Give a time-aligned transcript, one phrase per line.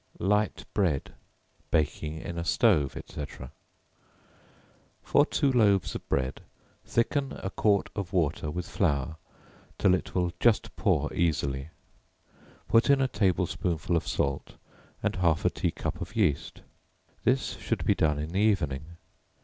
[0.17, 1.13] Light Bread,
[1.69, 3.25] Baking in a Stove, &c.
[5.03, 6.41] For two loaves of bread,
[6.83, 9.17] thicken a quart of water with flour,
[9.77, 11.69] till it will just pour easily;
[12.67, 14.55] put in a table spoonful of salt
[15.03, 16.63] and half a tea cup of yeast;
[17.23, 18.97] this should be done in the evening.